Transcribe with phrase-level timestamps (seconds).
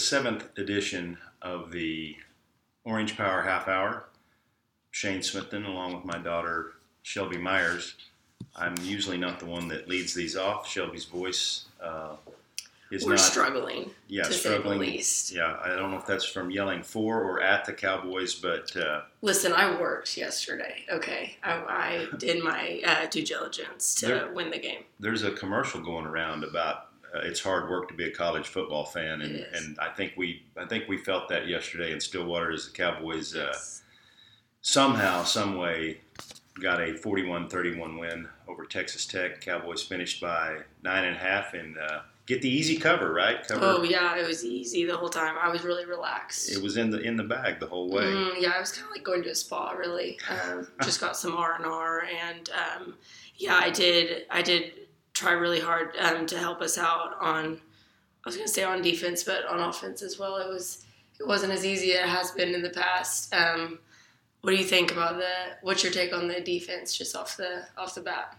[0.00, 2.16] Welcome to the seventh edition of the
[2.84, 4.06] Orange Power Half Hour.
[4.92, 6.72] Shane Smithton, along with my daughter
[7.02, 7.96] Shelby Myers.
[8.56, 10.66] I'm usually not the one that leads these off.
[10.66, 12.16] Shelby's voice uh,
[12.90, 13.20] is We're not.
[13.20, 14.62] struggling, yeah, struggling.
[14.80, 15.32] say the least.
[15.34, 19.02] Yeah, I don't know if that's from yelling for or at the Cowboys, but uh,
[19.20, 20.86] Listen, I worked yesterday.
[20.90, 24.84] Okay, I, I did my uh, due diligence to There- win the game.
[24.98, 28.84] there's a commercial going around about uh, it's hard work to be a college football
[28.84, 32.66] fan, and, and I think we I think we felt that yesterday in Stillwater as
[32.66, 33.82] the Cowboys uh, Yes.
[34.60, 36.00] somehow, some way,
[36.60, 39.40] got a 41-31 win over Texas Tech.
[39.40, 43.46] Cowboys finished by nine and a half and uh, get the easy cover, right?
[43.46, 43.64] Cover.
[43.64, 45.36] Oh yeah, it was easy the whole time.
[45.40, 46.50] I was really relaxed.
[46.50, 48.04] It was in the in the bag the whole way.
[48.04, 49.70] Mm, yeah, I was kind of like going to a spa.
[49.72, 52.94] Really, um, just got some R and R, and um,
[53.36, 54.26] yeah, I did.
[54.30, 54.72] I did
[55.20, 57.60] try really hard um, to help us out on.
[58.24, 60.36] I was going to say on defense, but on offense as well.
[60.36, 60.84] It was.
[61.18, 63.34] It wasn't as easy as it has been in the past.
[63.34, 63.78] Um,
[64.40, 65.30] what do you think about the?
[65.60, 68.38] What's your take on the defense, just off the off the bat?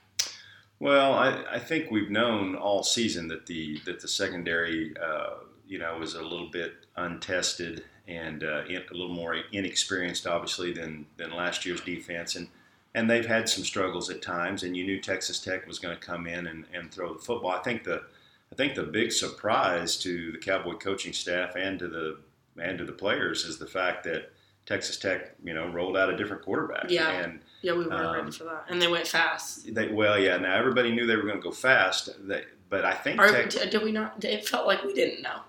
[0.79, 5.35] Well, I, I think we've known all season that the that the secondary, uh,
[5.67, 11.05] you know, was a little bit untested and uh, a little more inexperienced, obviously, than
[11.17, 12.47] than last year's defense, and
[12.95, 14.63] and they've had some struggles at times.
[14.63, 17.51] And you knew Texas Tech was going to come in and, and throw the football.
[17.51, 18.03] I think the
[18.51, 22.17] I think the big surprise to the Cowboy coaching staff and to the
[22.61, 24.31] and to the players is the fact that
[24.65, 26.85] Texas Tech, you know, rolled out a different quarterback.
[26.89, 27.09] Yeah.
[27.11, 29.73] And Yeah, we weren't Um, ready for that, and they went fast.
[29.73, 30.37] they, well, yeah.
[30.37, 33.49] Now everybody knew they were going to go fast, they, but I think Or Tech,
[33.49, 34.23] did did we not?
[34.23, 35.39] It felt like we didn't know.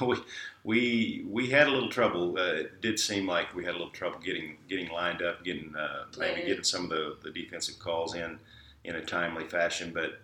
[0.06, 0.16] we,
[0.66, 2.36] we we had a little trouble.
[2.36, 5.72] Uh, it did seem like we had a little trouble getting getting lined up, getting
[5.76, 8.36] uh, maybe getting some of the, the defensive calls in
[8.82, 9.94] in a timely fashion.
[9.94, 10.20] But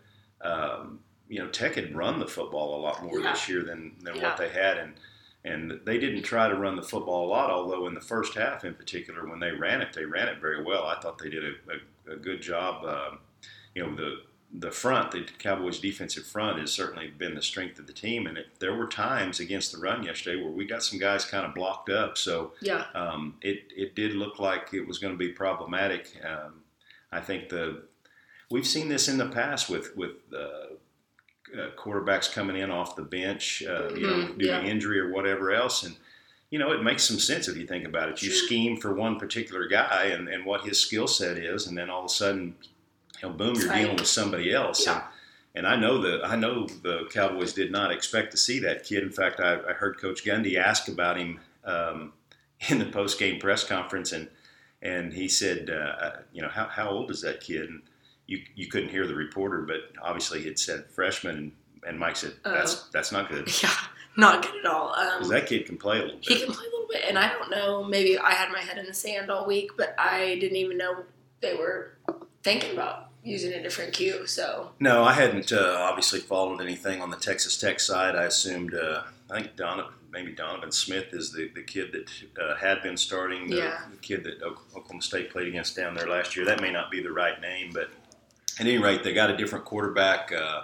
[0.47, 0.99] um,
[1.29, 3.31] you know, Tech had run the football a lot more Yeah.
[3.33, 4.23] this year than than Yeah.
[4.31, 4.95] what they had, and
[5.45, 7.49] and they didn't try to run the football a lot.
[7.51, 10.65] Although in the first half, in particular, when they ran it, they ran it very
[10.65, 10.87] well.
[10.87, 11.53] I thought they did a,
[12.11, 12.85] a, a good job.
[12.85, 13.21] Um,
[13.77, 14.23] you know, the
[14.55, 18.27] the front, the Cowboys' defensive front, has certainly been the strength of the team.
[18.27, 21.47] And it, there were times against the run yesterday where we got some guys kind
[21.47, 22.19] of blocked up.
[22.19, 26.09] So Yeah, um, it it did look like it was going to be problematic.
[26.23, 26.61] Um,
[27.11, 27.83] I think the
[28.51, 30.39] we've seen this in the past with with uh,
[31.59, 34.61] uh, quarterbacks coming in off the bench, uh, you know, Mhm, due yeah.
[34.61, 35.97] to injury or whatever else, and
[36.51, 38.23] you know it makes some sense if you think about it.
[38.23, 41.89] You scheme for one particular guy and, and what his skill set is, and then
[41.91, 42.55] all of a sudden,
[43.23, 43.83] you know, boom, you're Right.
[43.83, 44.85] dealing with somebody else.
[44.87, 45.05] Yeah.
[45.55, 48.85] And, and I know that I know the Cowboys did not expect to see that
[48.85, 49.03] kid.
[49.03, 52.13] In fact, I, I heard Coach Gundy ask about him um,
[52.69, 54.29] in the post game press conference, and
[54.81, 57.69] and he said, uh, you know, how, how old is that kid?
[57.69, 57.83] And
[58.27, 61.53] you you couldn't hear the reporter, but obviously he had said freshman, and,
[61.87, 63.71] and Mike said that's that's not good yeah,
[64.17, 64.95] not good at all.
[64.95, 66.29] Um, because that kid can play a little bit.
[66.29, 67.85] he can play a little bit, and I don't know.
[67.85, 71.05] Maybe I had my head in the sand all week, but I didn't even know
[71.41, 71.99] they were
[72.43, 74.27] thinking about using a different cue.
[74.27, 78.17] So No, I hadn't uh, obviously followed anything on the Texas Tech side.
[78.17, 82.57] I assumed uh, I think Donovan, maybe Donovan Smith is the, the kid that uh,
[82.57, 83.79] had been starting, the, Yeah.
[83.91, 86.45] the kid that Oklahoma State played against down there last year.
[86.45, 87.91] That may not be the right name, but
[88.59, 90.31] at any rate, they got a different quarterback.
[90.33, 90.63] Uh,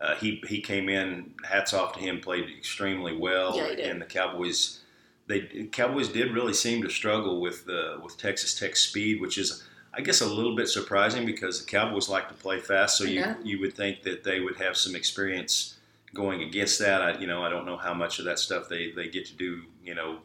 [0.00, 1.32] uh, he he came in.
[1.48, 2.20] Hats off to him.
[2.20, 3.86] Played extremely well, Yeah, he did.
[3.86, 4.80] and the Cowboys.
[5.28, 9.62] They Cowboys did really seem to struggle with the with Texas Tech speed, which is
[9.94, 12.96] I guess a little bit surprising because the Cowboys like to play fast.
[12.98, 15.76] So you you would think that they would have some experience
[16.14, 17.02] going against that.
[17.02, 19.34] I you know I don't know how much of that stuff they they get to
[19.34, 20.18] do you know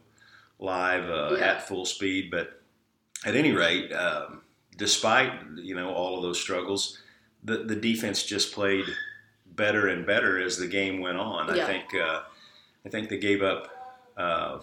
[0.60, 1.46] live uh, Yeah.
[1.46, 2.62] at full speed, but
[3.26, 4.42] at any rate, um,
[4.78, 7.00] despite you know all of those struggles,
[7.44, 8.86] the the defense just played
[9.46, 11.50] better and better as the game went on.
[11.50, 12.22] I think uh,
[12.86, 13.70] I think they gave up.
[14.16, 14.60] Uh,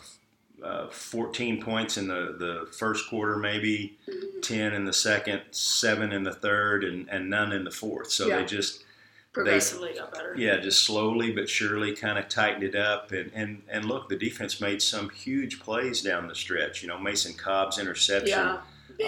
[0.62, 3.97] uh, 14 points in the, the first quarter, maybe
[4.43, 8.11] 10 in the second, seven in the third, and, and none in the fourth.
[8.11, 8.39] So Yeah.
[8.39, 8.85] they just,
[9.33, 10.35] progressively got better.
[10.39, 13.11] yeah, just slowly but surely kind of tightened it up.
[13.12, 16.83] And, and, and look, the defense made some huge plays down the stretch.
[16.83, 18.59] You know, Mason Cobb's interception Yeah,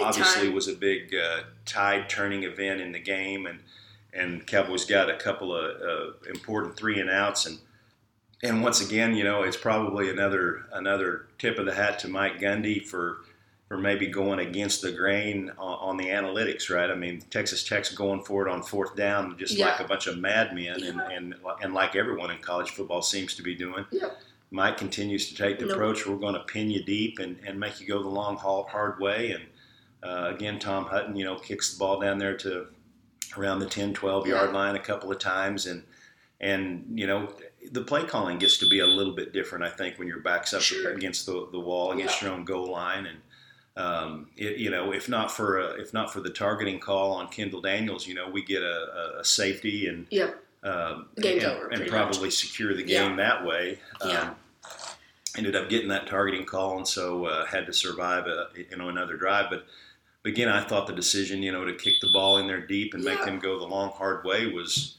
[0.01, 0.53] obviously time.
[0.53, 3.59] was a big uh, tide turning event in the game, and
[4.13, 7.59] and Cowboys got a couple of uh, important three and outs, and
[8.43, 12.39] and once again, you know, it's probably another another tip of the hat to Mike
[12.39, 13.17] Gundy for
[13.67, 16.89] for maybe going against the grain on, on the analytics, right?
[16.89, 20.17] I mean, Texas Tech's going for it on fourth down, just like a bunch of
[20.19, 21.09] madmen, and, Yeah.
[21.11, 23.85] and and like everyone in college football seems to be doing.
[23.91, 24.17] Yep.
[24.51, 25.75] Mike continues to take the Nope.
[25.75, 26.07] approach.
[26.07, 28.97] We're going to pin you deep and, and make you go the long haul, hard
[29.01, 29.31] way.
[29.31, 29.43] And
[30.01, 32.67] uh, again, Tom Hutton, you know, kicks the ball down there to
[33.37, 35.65] around the 10, 12 yard line a couple of times.
[35.65, 35.83] And
[36.39, 37.27] and you know
[37.71, 39.63] the play calling gets to be a little bit different.
[39.63, 40.91] I think when your back's up Sure.
[40.91, 43.17] against the, the wall, against your own goal line, and
[43.75, 47.27] um, it, you know if not for a, if not for the targeting call on
[47.29, 50.43] Kendall Daniels, you know we get a, a, safety and Yep.
[50.63, 53.15] um, Game's and, over, and probably secure the game Yeah.
[53.17, 53.79] that way.
[54.01, 54.33] Um, Yeah.
[55.35, 58.89] Ended up getting that targeting call, and so uh, had to survive, a, you know,
[58.89, 59.51] another drive.
[59.51, 59.67] But,
[60.23, 62.95] but again, I thought the decision, you know, to kick the ball in there deep
[62.95, 64.95] and make them go the long, hard way was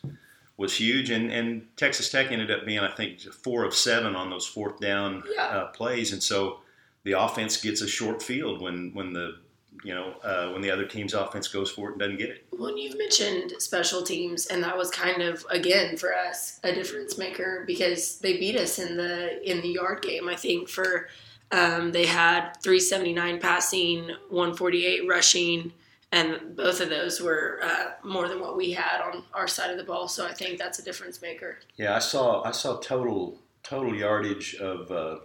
[0.58, 1.08] was huge.
[1.08, 4.78] And and Texas Tech ended up being, I think, four of seven on those fourth
[4.80, 5.44] down Yeah.
[5.46, 6.60] uh, plays, and so
[7.04, 9.38] the offense gets a short field when when the
[9.84, 12.44] you know uh, when the other team's offense goes for it and doesn't get it.
[12.50, 17.16] Well, you've mentioned special teams, and that was kind of again for us a difference
[17.16, 20.28] maker because they beat us in the in the yard game.
[20.28, 21.08] I think for
[21.52, 25.72] um, they had 379 passing, 148 rushing,
[26.12, 29.76] and both of those were uh, more than what we had on our side of
[29.76, 30.08] the ball.
[30.08, 31.58] So I think that's a difference maker.
[31.76, 35.16] Yeah, I saw I saw total total yardage of uh,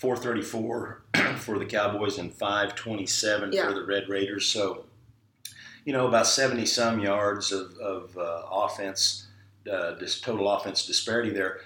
[0.00, 1.02] 434
[1.36, 3.68] for the Cowboys and 527 Yeah.
[3.68, 4.46] for the Red Raiders.
[4.46, 4.86] So,
[5.84, 9.28] you know, about 70 some yards of, of uh, offense,
[9.70, 11.60] uh, this total offense disparity there.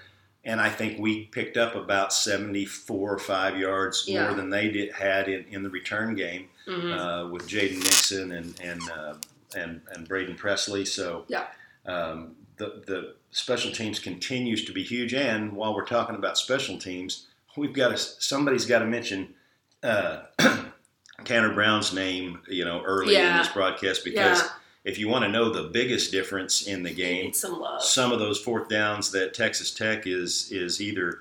[0.47, 4.23] And I think we picked up about 74 or 5 yards Yeah.
[4.23, 8.31] more than they did had in, in the return game hmm uh, with Jaden Nixon
[8.31, 9.13] and and uh,
[9.55, 10.85] and and Brennan Presley.
[10.85, 11.45] So Yeah.
[11.85, 15.13] um, the the special teams continues to be huge.
[15.13, 19.33] And while we're talking about special teams, we've got to somebody's got to mention.
[19.83, 20.23] Uh,
[21.25, 24.49] Tanner Brown's name, you know, early in this broadcast because Yeah.
[24.87, 28.39] If you want to know the biggest difference in the game, some some of those
[28.39, 31.19] fourth downs that Texas Tech is is either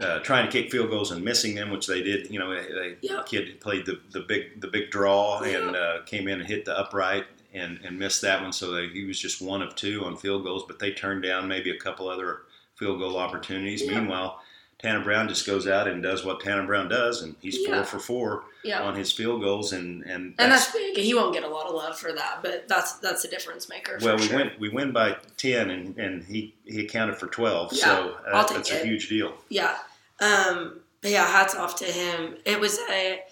[0.00, 2.30] uh, trying to kick field goals and missing them, which they did.
[2.30, 3.22] You know, they, they Yeah.
[3.26, 5.58] kid played the, the big the big draw Yeah.
[5.58, 8.52] and uh, came in and hit the upright and, and missed that one.
[8.52, 11.48] So they, he was just one of two on field goals, but they turned down
[11.48, 12.42] maybe a couple other
[12.74, 13.82] field goal opportunities.
[13.82, 13.98] Yeah.
[14.00, 14.40] Meanwhile,
[14.78, 17.76] Tanner Brown just goes out and does what Tanner Brown does, and he's Yeah.
[17.76, 18.82] four for four Yeah.
[18.82, 20.96] on his field goals, and and and that's big.
[20.98, 23.98] He won't get a lot of love for that, but that's that's a difference maker.
[23.98, 24.36] For well, we sure.
[24.36, 28.46] win we win by ten, and, and he he accounted for twelve, Yeah, so uh,
[28.52, 28.82] that's it.
[28.82, 29.32] a huge deal.
[29.48, 29.76] Yeah.
[30.20, 32.36] Um, but yeah, hats off to him.
[32.44, 33.22] It was a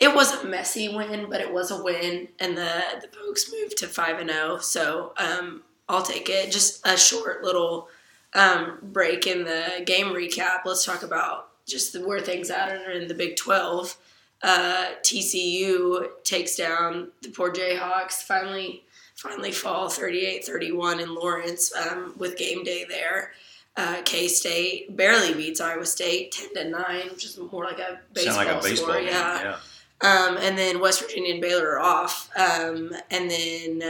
[0.00, 3.76] it was a messy win, but it was a win, and the the folks moved
[3.78, 4.58] to five and zero.
[4.58, 6.50] So um, I'll take it.
[6.50, 7.88] Just a short little
[8.34, 10.60] um, break in the game recap.
[10.64, 13.96] Let's talk about just the, where things at are in the Big Twelve.
[14.42, 18.22] Uh, TCU takes down the poor Jayhawks.
[18.22, 18.84] Finally,
[19.14, 23.32] finally fall 38-31 in Lawrence um, with game day there.
[23.76, 28.00] Uh, K State barely beats Iowa State ten to nine, which is more like a
[28.12, 28.94] baseball, like a baseball score.
[28.96, 29.42] game, yeah.
[29.42, 29.56] yeah.
[30.02, 32.30] Um, and then West Virginia and Baylor are off.
[32.36, 33.82] Um, and then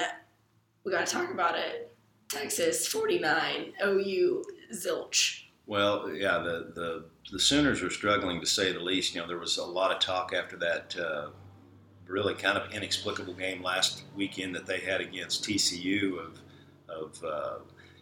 [0.85, 1.90] we got to talk about it.
[2.31, 5.45] Texas forty nine, OU zilch.
[5.67, 9.15] Well, yeah, the, the the Sooners were struggling to say the least.
[9.15, 11.29] You know, there was a lot of talk after that uh,
[12.07, 16.39] really kind of inexplicable game last weekend that they had against TCU of
[16.89, 17.59] of uh,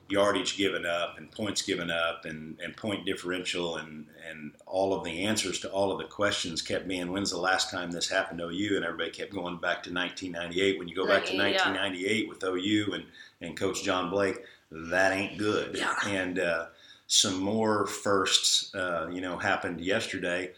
[0.09, 5.05] yardage given up and points given up and, and point differential and and all of
[5.05, 8.39] the answers to all of the questions kept being when's the last time this happened
[8.39, 10.79] to OU and everybody kept going back to 1998.
[10.79, 11.71] When you go back to Right, yeah.
[11.71, 13.05] 1998 with OU and
[13.41, 14.39] and Coach John Blake,
[14.71, 15.77] that ain't good.
[15.77, 15.95] Yeah.
[16.07, 16.67] And uh,
[17.07, 20.53] some more firsts, uh, you know, happened yesterday.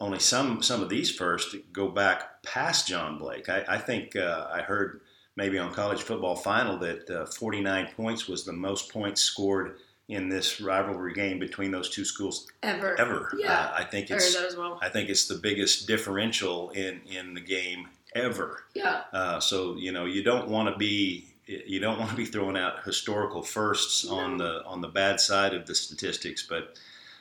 [0.00, 3.48] Only some some of these firsts go back past John Blake.
[3.48, 5.00] I, I think uh, I heard
[5.36, 9.76] maybe on college football final that uh, 49 points was the most points scored
[10.08, 12.98] in this rivalry game between those two schools Ever.
[13.00, 13.32] ever.
[13.38, 13.52] Yeah.
[13.52, 14.78] Uh, I think I it's as well.
[14.82, 18.64] I think it's the biggest differential in in the game ever.
[18.74, 19.02] Yeah.
[19.12, 22.56] Uh, so you know you don't want to be you don't want to be throwing
[22.56, 26.76] out historical firsts on the on the bad side of the statistics, but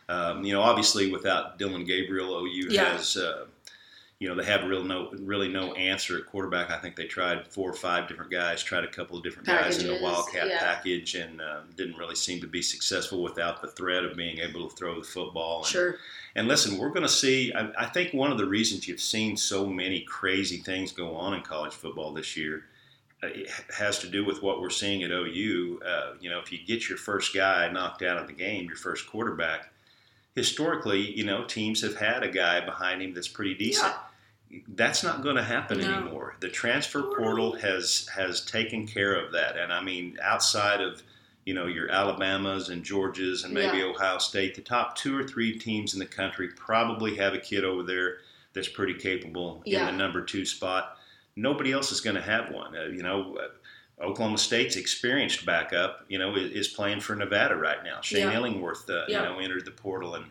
[0.08, 2.86] um, you know obviously without Dillon Gabriel, OU Yeah.
[2.98, 3.46] has uh,
[4.20, 6.70] you know they have real no really no answer at quarterback.
[6.70, 9.82] I think they tried four or five different guys, tried a couple of different guys
[9.82, 10.60] in the Wildcat yeah.
[10.60, 14.68] package, and uh, didn't really seem to be successful without the threat of being able
[14.68, 15.60] to throw the football.
[15.60, 15.96] And, Sure.
[16.36, 17.54] and listen, we're going to see.
[17.54, 21.34] I, I think one of the reasons you've seen so many crazy things go on
[21.34, 22.66] in college football this year
[23.22, 25.82] uh, it has to do with what we're seeing at OU.
[25.86, 28.78] Uh, you know, if you get your first guy knocked out of the game, your
[28.78, 29.72] first quarterback,
[30.36, 33.94] historically, you know, teams have had a guy behind him that's pretty decent.
[34.70, 35.94] That's not going to happen No.
[35.94, 36.36] anymore.
[36.40, 41.04] The transfer portal has has taken care of that, and I mean, outside of
[41.46, 43.86] you know your Alabamas and Georgias and maybe Yeah.
[43.86, 47.64] Ohio State, the top two or three teams in the country probably have a kid
[47.64, 48.20] over there
[48.54, 49.82] that's pretty capable Yeah.
[49.82, 50.98] in the number two spot.
[51.36, 52.76] Nobody else is going to have one.
[52.76, 57.56] Uh, you know, uh, Oklahoma State's experienced backup, you know, is, is playing for Nevada
[57.56, 58.02] right now.
[58.02, 58.36] Shane Yeah.
[58.36, 60.26] Illingworth, uh, you know, entered the portal and,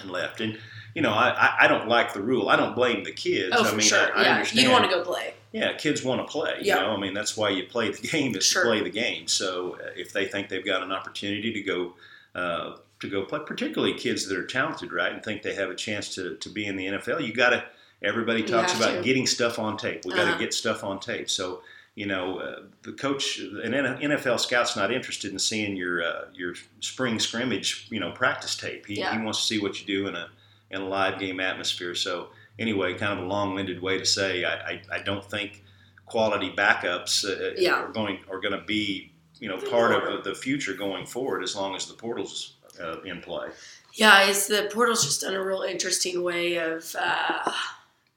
[0.00, 0.40] and left.
[0.40, 0.58] And
[0.94, 2.48] you know, I, I, don't like the rule.
[2.48, 3.52] I don't blame the kids.
[3.56, 4.16] Oh, I for mean, sure.
[4.16, 4.64] I, I yeah, understand.
[4.66, 5.34] you want to go play.
[5.50, 6.58] Yeah, kids want to play.
[6.62, 6.76] Yeah.
[6.76, 8.62] You know, I mean, that's why you play the game is Sure.
[8.62, 9.26] to play the game.
[9.26, 11.94] So uh, if they think they've got an opportunity to go
[12.34, 15.74] uh, to go play, particularly kids that are talented, right, and think they have a
[15.74, 17.64] chance to, to be in the NFL, you got to.
[18.02, 19.02] Everybody talks about to.
[19.02, 20.04] getting stuff on tape.
[20.04, 20.38] We got to Uh-huh.
[20.38, 21.30] get stuff on tape.
[21.30, 21.62] So
[21.94, 26.54] you know, uh, the coach, an NFL scout's not interested in seeing your uh, your
[26.80, 28.86] spring scrimmage, you know, practice tape.
[28.86, 29.16] He, Yeah.
[29.16, 30.28] he wants to see what you do in a
[30.70, 31.94] in a live game atmosphere.
[31.94, 35.62] So anyway, kind of a long-winded way to say I, I, I don't think
[36.06, 37.74] quality backups uh, Yeah.
[37.84, 41.54] are going are going to be you know part of the future going forward as
[41.54, 43.48] long as the portals uh, in play.
[43.92, 47.52] Yeah, it's the portal's just done a real interesting way of, uh,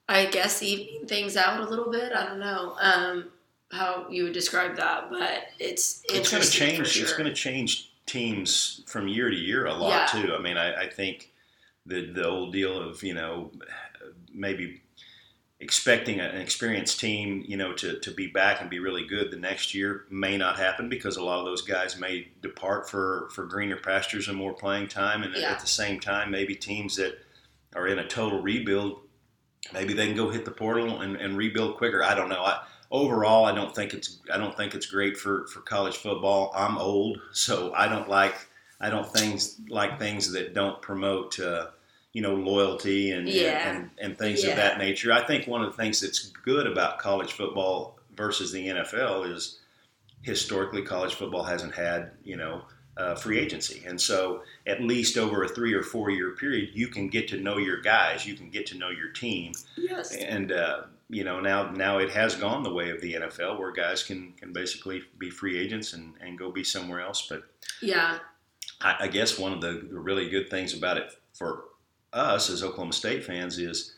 [0.09, 2.11] I guess, evening things out a little bit.
[2.13, 3.25] I don't know um,
[3.71, 6.87] how you would describe that, but it's It's going to change.
[6.87, 7.03] sure.
[7.03, 10.21] It's going to change teams from year to year a lot Yeah.
[10.21, 10.33] too.
[10.33, 11.31] I mean, I, I think
[11.85, 13.51] the the old deal of you know
[14.33, 14.81] maybe
[15.59, 19.35] expecting an experienced team, you know, to, to be back and be really good the
[19.37, 23.43] next year may not happen because a lot of those guys may depart for, for
[23.45, 25.23] greener pastures and more playing time.
[25.23, 25.49] And Yeah.
[25.51, 27.17] at the same time, maybe teams that
[27.75, 28.99] are in a total rebuild,
[29.73, 32.03] maybe they can go hit the portal and, and rebuild quicker.
[32.03, 32.43] I don't know.
[32.43, 36.51] I, overall, I don't think it's I don't think it's great for, for college football.
[36.55, 38.35] I'm old, so I don't like
[38.79, 41.67] I don't things like things that don't promote uh,
[42.13, 43.69] you know loyalty and Yeah.
[43.69, 44.51] and, and things Yeah.
[44.51, 45.11] of that nature.
[45.11, 49.59] I think one of the things that's good about college football versus the NFL is
[50.21, 52.63] historically college football hasn't had you know
[52.97, 56.87] uh, free agency, and so at least over a three or four year period, you
[56.87, 60.15] can get to know your guys, you can get to know your team, yes.
[60.15, 63.71] and uh, you know now now it has gone the way of the NFL where
[63.71, 67.25] guys can can basically be free agents and, and go be somewhere else.
[67.29, 67.43] But
[67.81, 68.19] Yeah.
[68.81, 71.65] I, I guess one of the, the really good things about it for
[72.13, 73.95] us as Oklahoma State fans is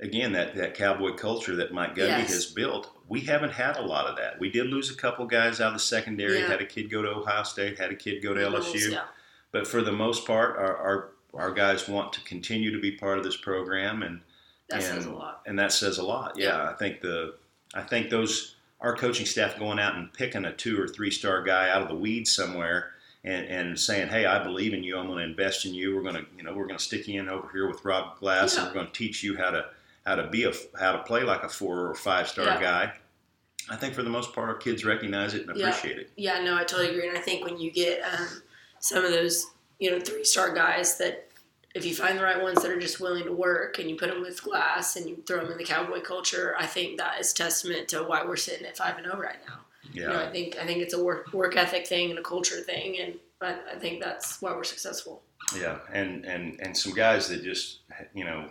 [0.00, 2.32] again that that cowboy culture that Mike Gundy Yes.
[2.32, 2.92] has built.
[3.08, 4.38] We haven't had a lot of that.
[4.38, 6.38] We did lose a couple guys out of the secondary.
[6.40, 6.48] Yeah.
[6.48, 7.78] Had a kid go to Ohio State.
[7.78, 8.92] Had a kid go to LSU.
[8.92, 9.04] Yeah.
[9.52, 13.18] But for the most part, our, our our guys want to continue to be part
[13.18, 14.20] of this program and
[14.68, 15.42] That and, says a lot.
[15.46, 16.34] and that says a lot.
[16.36, 16.70] Yeah, Yeah.
[16.70, 17.34] I think the
[17.74, 21.42] I think those our coaching staff going out and picking a two or three star
[21.42, 22.92] guy out of the weeds somewhere
[23.24, 24.98] and, and saying, "Hey, I believe in you.
[24.98, 25.94] I'm going to invest in you.
[25.96, 28.18] We're going to you know we're going to stick you in over here with Rob
[28.18, 29.66] Glass, and we're going to teach you how to
[30.04, 32.60] how to be a how to play like a four or five star Yeah.
[32.60, 32.92] guy."
[33.68, 35.68] I think for the most part, our kids recognize it and Yeah.
[35.70, 36.10] appreciate it.
[36.16, 37.08] Yeah, no, I totally agree.
[37.08, 38.28] And I think when you get um,
[38.78, 39.44] some of those,
[39.80, 41.25] you know, three star guys that,
[41.76, 44.08] if you find the right ones that are just willing to work and you put
[44.08, 47.34] them with glass and you throw them in the cowboy culture, I think that is
[47.34, 49.58] testament to why we're sitting at five and zero right now.
[49.92, 50.02] Yeah.
[50.02, 52.60] You know, I think I think it's a work work ethic thing and a culture
[52.60, 55.20] thing, and I, I think that's why we're successful.
[55.54, 57.80] Yeah, and and and some guys that just
[58.14, 58.48] you know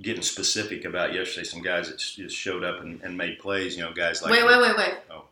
[0.00, 1.44] getting specific about yesterday.
[1.44, 3.76] Some guys that just showed up and, and made plays.
[3.76, 4.94] You know, guys like wait, wait, wait, wait.
[5.10, 5.24] Oh.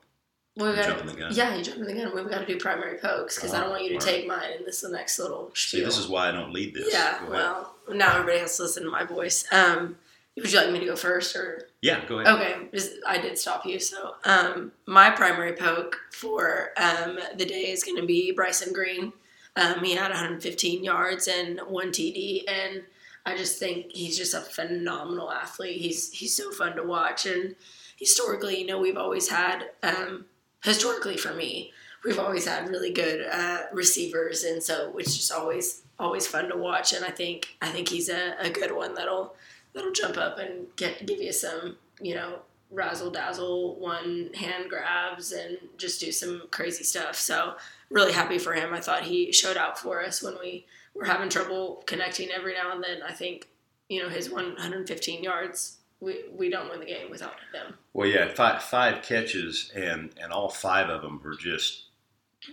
[0.56, 1.34] Well, we gotta, jumping the gun.
[1.34, 2.14] Yeah, you're jumping the gun.
[2.14, 4.08] We've got to do primary pokes because I don't want you to alright.
[4.14, 6.74] take mine and this is the next little See, this is why I don't lead
[6.74, 6.92] this.
[6.92, 7.32] yeah, Go ahead.
[7.32, 9.44] well, now everybody has to listen to my voice.
[9.52, 9.96] Um,
[10.36, 12.34] would you like me to go first or yeah, go ahead.
[12.34, 13.78] Okay, just, I did stop you.
[13.78, 19.12] So, um, my primary poke for um, the day is going to be Bryson Green.
[19.56, 22.82] Um, he had 115 yards and one TD, and
[23.24, 25.80] I just think he's just a phenomenal athlete.
[25.80, 27.54] He's he's so fun to watch, and
[27.96, 30.26] historically, you know, we've always had um,
[30.66, 31.72] historically for me,
[32.04, 36.56] we've always had really good uh, receivers, and so it's just always always fun to
[36.56, 36.92] watch.
[36.92, 39.34] And I think I think he's a, a good one that'll
[39.72, 45.30] that'll jump up and get give you some you know razzle dazzle one hand grabs
[45.30, 47.14] and just do some crazy stuff.
[47.14, 47.54] So
[47.88, 48.74] really happy for him.
[48.74, 52.72] I thought he showed out for us when we were having trouble connecting every now
[52.72, 53.02] and then.
[53.02, 53.48] I think
[53.88, 55.78] you know his 115 yards.
[56.00, 57.74] We, we don't win the game without him.
[57.94, 61.84] Well, yeah, five, five catches, and and all five of them were just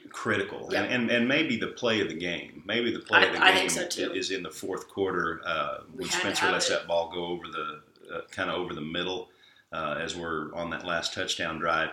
[0.10, 0.70] critical.
[0.72, 0.84] Yeah.
[0.84, 3.44] And, and and maybe the play of the game, maybe the play I- of the
[3.44, 6.74] I game so, is in the fourth quarter uh, when Spencer lets it.
[6.74, 9.30] that ball go over the uh, kind of over the middle
[9.72, 11.90] uh, as we're on that last touchdown drive.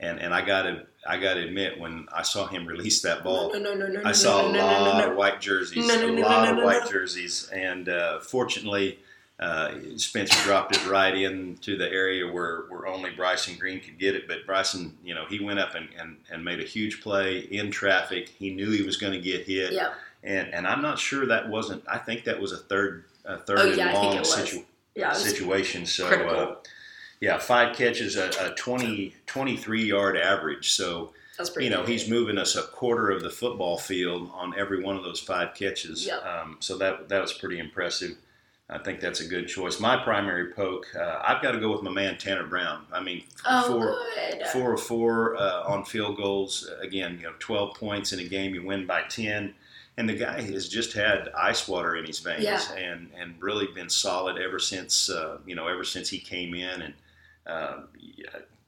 [0.00, 3.22] And and I got to I got to admit when I saw him release that
[3.22, 3.52] ball.
[3.52, 5.16] No, no, no, no, no, I saw no, a no, no, lot no, no, of
[5.16, 6.90] white jerseys, No, no, a no, no, lot no, of no, white no.
[6.90, 8.98] jerseys, and uh, fortunately,
[9.40, 14.14] uh, Spencer dropped it right into the area where, where only Bryson Green could get
[14.14, 14.28] it.
[14.28, 17.70] But Bryson, you know, he went up and, and, and made a huge play in
[17.72, 18.28] traffic.
[18.28, 19.94] He knew he was going to get hit, Yeah.
[20.22, 21.82] and and I'm not sure that wasn't.
[21.88, 24.64] I think that was a third a third Oh, and yeah, think long situ-
[24.94, 25.12] Yeah.
[25.14, 25.84] Situation.
[25.86, 26.56] So uh,
[27.20, 30.72] Yeah, five catches, a, a 20, 23 yard average.
[30.72, 31.12] So
[31.58, 31.88] you know good.
[31.88, 35.54] he's moving us a quarter of the football field on every one of those five
[35.54, 36.06] catches.
[36.06, 36.24] Yep.
[36.24, 38.12] Um, so that that was pretty impressive.
[38.70, 39.78] I think that's a good choice.
[39.78, 42.86] My primary poke, uh, I've got to go with my man Tanner Brown.
[42.92, 43.96] I mean, Oh, four,
[44.30, 44.46] good.
[44.48, 46.70] four of four uh, on field goals.
[46.80, 49.54] Again, you know, 12 points in a game, you win by 10.
[49.98, 52.60] And the guy has just had ice water in his veins Yeah.
[52.74, 56.82] and, and really been solid ever since, uh, you know, ever since he came in.
[56.82, 56.94] And,
[57.46, 57.76] uh,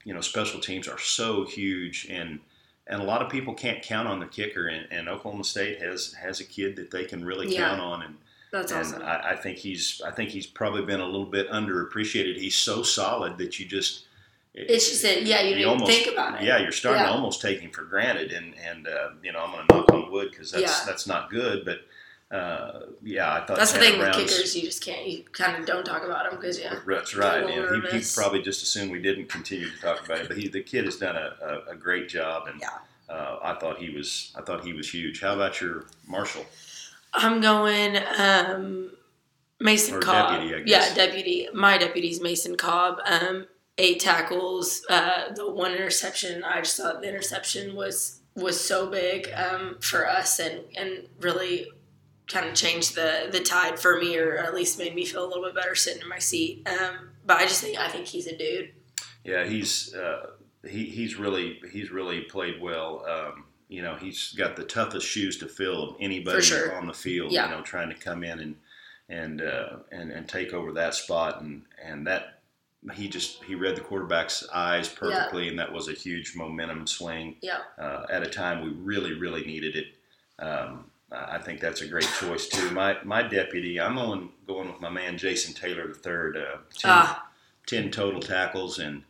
[0.05, 2.39] you know, special teams are so huge and,
[2.85, 4.67] and a lot of people can't count on the kicker.
[4.67, 7.67] And, and Oklahoma State has, has a kid that they can really Yeah.
[7.69, 8.03] count on.
[8.03, 8.15] And,
[8.51, 9.01] That's and awesome.
[9.03, 12.37] I, I think he's I think he's probably been a little bit underappreciated.
[12.37, 14.05] He's so solid that you just
[14.53, 16.45] it's just that, yeah, you didn't even think about it.
[16.45, 17.09] yeah, you're starting Yeah.
[17.09, 19.91] to almost take him for granted, and and uh, you know I'm going to knock
[19.93, 20.83] on wood because that's Yeah.
[20.85, 21.63] that's not good.
[21.65, 21.81] But
[22.35, 24.55] uh, yeah, I thought That's the thing with kickers.
[24.55, 25.07] You just can't.
[25.07, 26.79] You kind of don't talk about them because yeah.
[26.87, 27.45] That's right.
[27.45, 30.37] little Yeah, he, he probably just assumed we didn't continue to talk about it, but
[30.37, 31.35] he, the kid has done a,
[31.69, 32.69] a, a great job, and Yeah.
[33.09, 35.21] uh, I thought he was I thought he was huge.
[35.21, 36.45] How about your Marshall?
[37.17, 38.91] I'm going um,
[39.59, 40.31] Mason Or Cobb.
[40.39, 40.89] deputy, I guess.
[40.89, 41.47] Yeah, deputy.
[41.53, 42.99] My deputy's Mason Cobb.
[43.05, 43.47] Um,
[43.77, 46.43] eight tackles, uh, the one interception.
[46.43, 51.67] I just thought the interception was was so big um, for us and and really
[52.27, 55.27] kind of changed the the tide for me, or at least made me feel a
[55.27, 56.67] little bit better sitting in my seat.
[56.67, 58.71] Um, but I just think I think he's a dude.
[59.23, 60.27] Yeah, he's uh,
[60.67, 63.03] he, he's really he's really played well.
[63.09, 66.75] Um, you know, he's got the toughest shoes to fill of anybody sure.
[66.75, 67.31] on the field.
[67.31, 67.49] Yeah.
[67.49, 68.55] You know, trying to come in and
[69.09, 72.39] and uh, and and take over that spot, and and that
[72.93, 77.35] he just he read the quarterback's eyes perfectly, and that was a huge momentum swing
[77.41, 77.59] Yeah.
[77.77, 79.87] uh, at a time we really really needed it.
[80.39, 82.69] Um, I think that's a great choice too.
[82.71, 86.37] My my deputy, I'm going going with my man Jason Taylor the third.
[86.37, 87.29] Uh, 10, Ah,
[87.65, 89.03] 10 total tackles and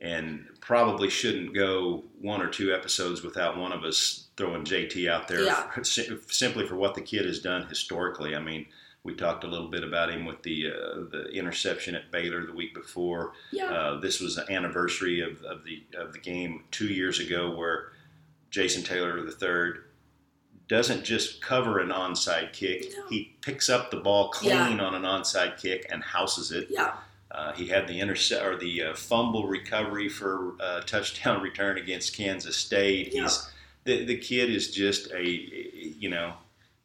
[0.00, 5.26] and probably shouldn't go one or two episodes without one of us throwing JT out
[5.28, 5.68] there Yeah.
[5.70, 8.36] for- simply for what the kid has done historically.
[8.36, 8.66] I mean,
[9.02, 12.52] we talked a little bit about him with the uh, the interception at Baylor the
[12.52, 13.32] week before.
[13.52, 13.66] yeah.
[13.72, 17.92] Uh, this was the anniversary of, of the of the game two years ago where
[18.50, 19.80] Jason Taylor III
[20.68, 23.08] doesn't just cover an onside kick; No.
[23.08, 24.84] he picks up the ball clean Yeah.
[24.84, 26.66] on an onside kick and houses it.
[26.70, 26.94] yeah.
[27.30, 32.16] Uh, he had the intercept or the uh, fumble recovery for uh, touchdown return against
[32.16, 33.12] Kansas State.
[33.12, 33.22] Yeah.
[33.22, 33.50] He's
[33.84, 36.34] the, the kid is just a you know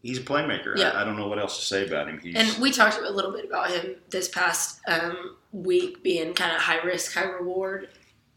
[0.01, 0.77] he's a playmaker.
[0.77, 0.89] Yeah.
[0.89, 2.19] I, I don't know what else to say about him.
[2.19, 6.53] He's And we talked a little bit about him this past um, week being kind
[6.53, 7.89] of high risk, high reward.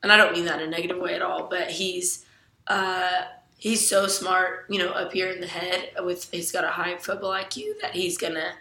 [0.03, 2.25] And I don't mean that in a negative way at all, but he's
[2.69, 3.23] uh,
[3.59, 6.97] he's so smart, you know, up here in the head with he's got a high
[6.97, 8.53] football IQ that he's gonna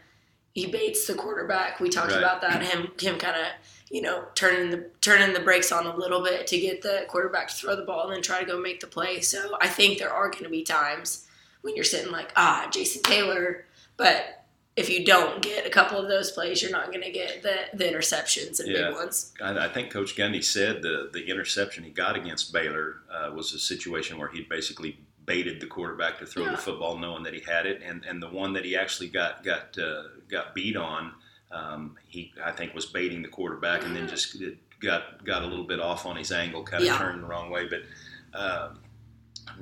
[0.55, 1.79] he baits the quarterback.
[1.79, 2.17] We talked Right.
[2.17, 3.45] about that him him kind of
[3.91, 7.49] you know turning the turning the brakes on a little bit to get the quarterback
[7.49, 9.19] to throw the ball and then try to go make the play.
[9.21, 11.27] So I think there are going to be times
[11.61, 13.65] when you're sitting like ah Jason Taylor,
[13.97, 14.41] but
[14.77, 17.55] if you don't get a couple of those plays, you're not going to get the,
[17.73, 18.87] the interceptions and Yeah.
[18.89, 19.31] big ones.
[19.41, 23.53] I, I think Coach Gundy said the the interception he got against Baylor uh, was
[23.53, 26.51] a situation where he basically baited the quarterback to throw Yeah.
[26.51, 29.43] the football, knowing that he had it, and and the one that he actually got
[29.43, 31.13] got uh, got beat on,
[31.51, 35.47] um, he I think was baiting the quarterback, and then just it got got a
[35.47, 36.97] little bit off on his angle, kind of Yeah.
[36.97, 37.83] turned the wrong way, but.
[38.33, 38.73] Uh,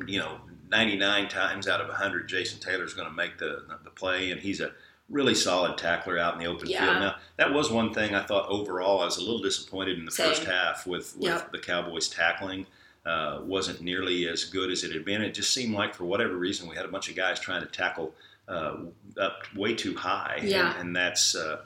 [0.07, 0.39] you know,
[0.71, 4.61] 99 times out of 100, Jason Taylor's going to make the the play, and he's
[4.61, 4.71] a
[5.09, 6.85] really solid tackler out in the open Yeah.
[6.85, 6.99] field.
[6.99, 10.11] Now, that was one thing I thought overall I was a little disappointed in the
[10.11, 10.29] Same.
[10.29, 11.51] first half with, with Yep.
[11.51, 12.65] the Cowboys tackling.
[13.05, 15.21] Uh, wasn't nearly as good as it had been.
[15.21, 17.67] It just seemed like for whatever reason we had a bunch of guys trying to
[17.67, 18.13] tackle
[18.47, 18.77] uh,
[19.17, 20.39] up way too high.
[20.41, 20.71] Yeah.
[20.71, 21.63] And, and that's, uh,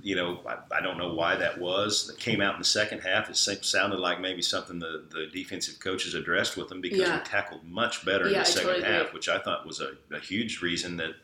[0.00, 2.06] you know, I, I don't know why that was.
[2.06, 3.28] That came out in the second half.
[3.28, 7.18] It sounded like maybe something the, the defensive coaches addressed with them because Yeah.
[7.18, 9.14] we tackled much better in the second totally half, agree.
[9.14, 11.14] which I thought was a, a huge reason that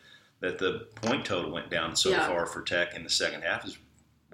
[0.40, 2.26] that the point total went down so Yeah.
[2.26, 3.78] far for Tech in the second half is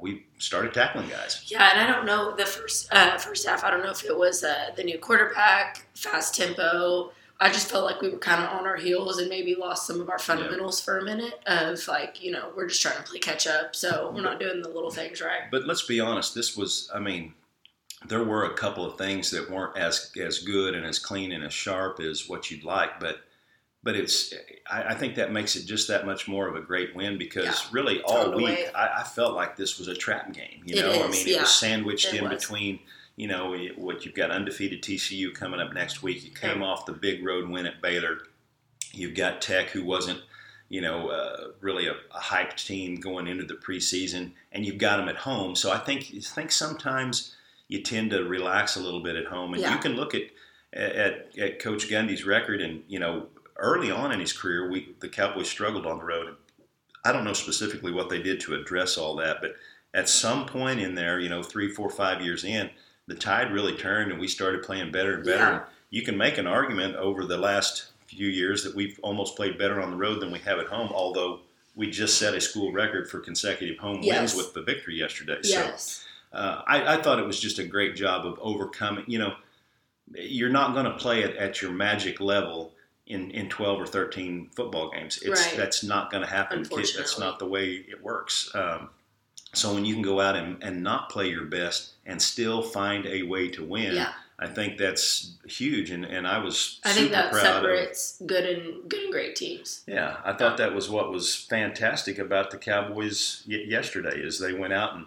[0.03, 1.45] we started tackling guys.
[1.47, 3.65] Yeah, and I don't know the first uh, first half.
[3.65, 7.13] I don't know if it was uh, the new quarterback, fast tempo.
[7.41, 10.01] I just felt like we were kind of on our heels and maybe lost some
[10.01, 11.41] of our fundamentals for a minute.
[11.47, 14.61] Of like, you know, we're just trying to play catch up, so we're not doing
[14.61, 15.43] the little things right.
[15.51, 17.35] But let's be honest, this was I mean,
[18.07, 21.45] there were a couple of things that weren't as as good and as clean and
[21.45, 23.19] as sharp as what you'd like, but
[23.83, 24.33] but it's
[24.71, 27.45] I, I think that makes it just that much more of a great win because
[27.47, 27.69] Yeah.
[27.73, 28.45] really all Totally.
[28.45, 30.63] week I, I felt like this was a trap game.
[30.65, 32.35] You It know, I mean, it was sandwiched It in was.
[32.35, 32.81] between.
[33.15, 36.25] You know what you've got undefeated TCU coming up next week.
[36.25, 38.21] You came off the big road win at Baylor.
[38.95, 40.21] You've got Tech, who wasn't,
[40.71, 44.97] you know, uh, really a, a hyped team going into the preseason, and you've got
[44.97, 45.55] them at home.
[45.57, 47.35] So I think I think sometimes
[47.69, 49.75] you tend to relax a little bit at home, and Yeah.
[49.75, 50.23] you can look at,
[50.73, 53.27] at at Coach Gundy's record, and you know
[53.63, 56.37] early on in his career, we the Cowboys struggled on the road.
[57.05, 59.57] I don't know specifically what they did to address all that, but
[59.95, 62.71] at some point in there, you know, three, four, five years in,
[63.07, 65.39] the tide really turned, and we started playing better and better.
[65.39, 65.53] Yeah.
[65.57, 69.59] And you can make an argument over the last few years that we've almost played
[69.59, 71.41] better on the road than we have at home, although
[71.75, 74.35] we just set a school record for consecutive home Yes.
[74.35, 75.39] wins with the victory yesterday.
[75.43, 76.05] Yes.
[76.33, 79.05] So uh, I, I thought it was just a great job of overcoming.
[79.07, 79.35] You know,
[80.15, 82.73] you're not going to play it at your magic level
[83.07, 85.19] in, in 12 or 13 football games.
[85.23, 85.57] It's Right.
[85.57, 86.63] that's not going to happen.
[86.71, 88.51] That's not the way it works.
[88.55, 88.91] Um,
[89.55, 93.05] so when you can go out and, and not play your best and still find
[93.07, 94.13] a way to win, Yeah.
[94.39, 95.91] I think that's huge.
[95.91, 99.37] And, and I was I think that proud of separates good and good and great
[99.37, 99.85] teams.
[99.87, 104.53] yeah, I thought that was what was fantastic about the Cowboys y- yesterday is they
[104.53, 105.07] went out and,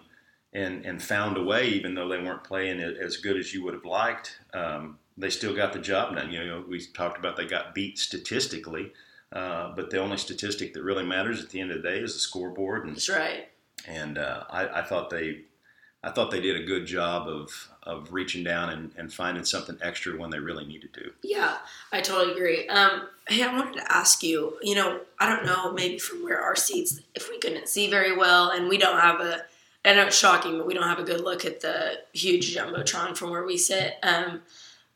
[0.54, 3.62] and and found a way, even though they weren't playing it as good as you
[3.64, 4.38] would have liked.
[4.54, 6.30] Um, they still got the job done.
[6.30, 8.92] You know, we talked about they got beat statistically,
[9.32, 12.14] uh, but the only statistic that really matters at the end of the day is
[12.14, 12.84] the scoreboard.
[12.86, 13.48] And That's right.
[13.86, 15.42] and uh, I, I thought they,
[16.02, 19.78] I thought they did a good job of of reaching down and, and finding something
[19.80, 21.12] extra when they really needed to.
[21.22, 21.56] Yeah,
[21.92, 22.66] I totally agree.
[22.66, 24.58] Um, hey, I wanted to ask you.
[24.60, 28.14] You know, I don't know, maybe from where our seats, if we couldn't see very
[28.16, 29.42] well, and we don't have a.
[29.84, 33.16] I know it's shocking, but we don't have a good look at the huge jumbotron
[33.16, 33.94] from where we sit.
[34.02, 34.42] Um,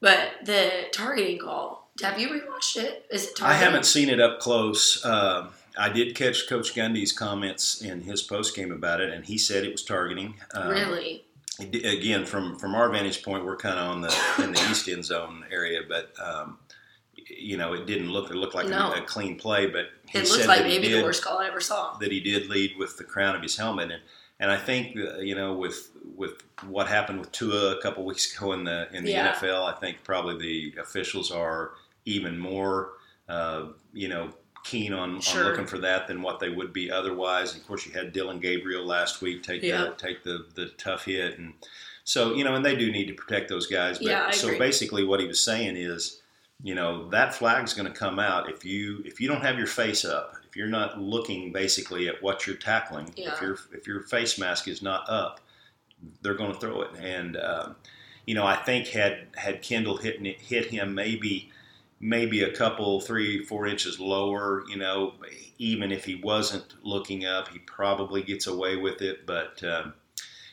[0.00, 1.90] but the targeting call.
[2.02, 3.06] Have you rewatched it?
[3.10, 5.04] Is it I haven't seen it up close.
[5.04, 9.36] Uh, I did catch Coach Gundy's comments in his post game about it, and he
[9.38, 10.34] said it was targeting.
[10.54, 11.24] Um, Really?
[11.60, 15.04] Again, from from our vantage point, we're kind of on the in the east end
[15.04, 16.58] zone area, but um,
[17.28, 18.92] you know, it didn't look it looked like No.
[18.94, 19.66] a, a clean play.
[19.66, 21.98] But he It looked like maybe did, the worst call I ever saw.
[21.98, 24.00] that he did lead with the crown of his helmet, and
[24.40, 28.34] and I think uh, you know with with what happened with Tua a couple weeks
[28.36, 29.32] ago in the in the Yeah.
[29.34, 30.36] NFL, I think probably
[30.72, 31.72] the officials are
[32.04, 32.92] even more
[33.28, 34.32] uh, you know
[34.64, 35.44] keen on, Sure.
[35.44, 37.56] on looking for that than what they would be otherwise.
[37.56, 39.84] Of course, you had Dillon Gabriel last week take Yeah.
[39.84, 41.54] the take the the tough hit, and
[42.04, 43.98] so you know, and they do need to protect those guys.
[43.98, 44.58] But Yeah, I so agree.
[44.58, 46.20] basically, what he was saying is
[46.62, 49.66] you know that flag's going to come out if you if you don't have your
[49.66, 53.32] face up if you're not looking basically at what you're tackling Yeah.
[53.34, 55.40] if your if your face mask is not up
[56.22, 57.76] they're going to throw it and um,
[58.26, 61.50] you know I think had had Kendall hit hit him maybe
[62.00, 65.14] maybe a couple three four inches lower you know
[65.58, 69.92] even if he wasn't looking up he probably gets away with it but um,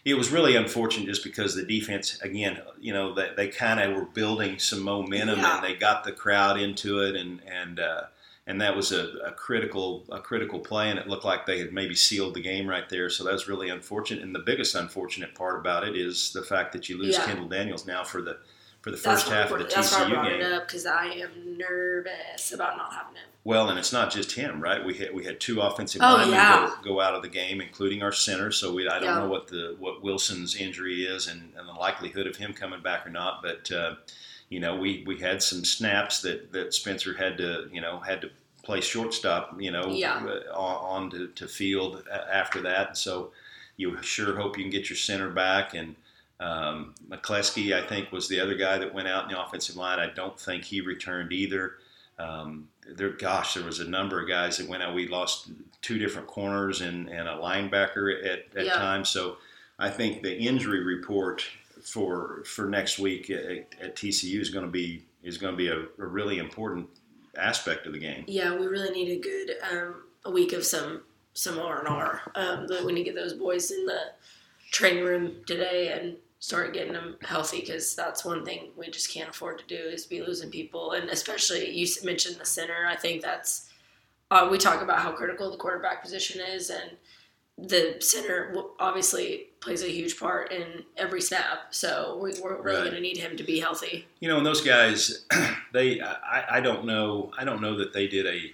[0.04, 3.96] it was really unfortunate just because the defense again you know they, they kind of
[3.96, 5.56] were building some momentum Yeah.
[5.56, 8.02] and they got the crowd into it and and uh,
[8.48, 11.72] and that was a, a critical a critical play and it looked like they had
[11.74, 15.36] maybe sealed the game right there so that was really unfortunate and the biggest unfortunate
[15.36, 17.26] part about it is the fact that you lose Yeah.
[17.26, 18.38] Kendall Daniels now for the
[18.82, 20.68] for the That's first half of the that's why I TCU brought game it up
[20.68, 23.28] because I am nervous about not having him.
[23.44, 24.86] well, and it's not just him, right?
[24.86, 26.72] We had we had two offensive Oh, linemen yeah.
[26.84, 28.52] go, go out of the game, including our center.
[28.52, 29.20] So we I don't Yeah.
[29.20, 33.06] know what the what Wilson's injury is and, and the likelihood of him coming back
[33.06, 33.42] or not.
[33.42, 33.96] But uh,
[34.50, 38.22] you know, we, we had some snaps that, that Spencer had to you know had
[38.22, 38.30] to
[38.64, 40.26] play shortstop, you know, Yeah.
[40.26, 42.98] uh, on, on to, to field after that.
[42.98, 43.32] So
[43.78, 45.96] you sure hope you can get your center back and.
[46.40, 49.98] Um, McCleskey, I think, was the other guy that went out in the offensive line.
[49.98, 51.78] I don't think he returned either.
[52.20, 54.94] Um, there, gosh, there was a number of guys that went out.
[54.94, 55.48] We lost
[55.82, 58.74] two different corners and, and a linebacker at, at Yeah.
[58.76, 59.10] times.
[59.10, 59.38] So
[59.80, 61.44] I think the injury report
[61.84, 65.68] for for next week at, at TCU is going to be is going to be
[65.68, 66.88] a, a really important
[67.38, 68.24] aspect of the game.
[68.28, 72.22] Yeah, we really need a good um, a week of some some R and R.
[72.36, 74.00] Um, We need to get those boys in the
[74.72, 79.30] training room today and start getting them healthy because that's one thing we just can't
[79.30, 82.86] afford to do is be losing people and especially you mentioned the center.
[82.88, 83.70] I think that's
[84.30, 86.92] uh, we talk about how critical the quarterback position is and
[87.58, 91.68] the center obviously plays a huge part in every snap.
[91.72, 92.84] So we, we're really Right.
[92.86, 94.08] going to need him to be healthy.
[94.22, 95.26] You know, and those guys,
[95.74, 98.54] they I, I don't know I don't know that they did a.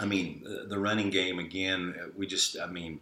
[0.00, 1.94] I mean, the- running game again.
[2.16, 3.00] We just I mean,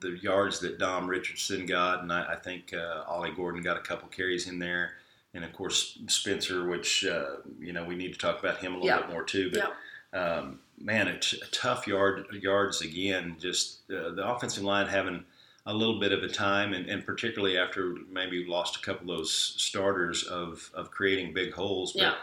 [0.00, 3.80] the yards that Dom Richardson got, and I, I think uh, Ollie Gordon got a
[3.80, 4.94] couple carries in there,
[5.34, 8.74] and of course Spencer, which uh, you know we need to talk about him a
[8.76, 9.00] little Yeah.
[9.02, 9.52] bit more too.
[9.52, 13.36] But um, man, a, t- a tough yard yards again.
[13.38, 15.24] Just uh, the offensive line having
[15.66, 19.18] a little bit of a time, and, and particularly after maybe lost a couple of
[19.18, 21.92] those starters of of creating big holes.
[21.92, 22.14] But, Yeah.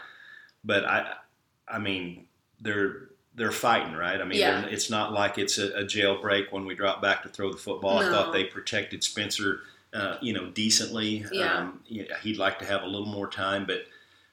[0.64, 1.14] but I,
[1.68, 2.26] I mean,
[2.60, 4.20] they're they're fighting, right?
[4.20, 4.66] I mean, Yeah.
[4.66, 7.98] it's not like it's a, a jailbreak when we drop back to throw the football.
[8.00, 9.60] I thought they protected Spencer
[9.92, 11.24] uh, you know, decently.
[11.32, 11.52] Yeah.
[11.58, 11.80] Um,
[12.22, 13.86] he'd like to have a little more time, but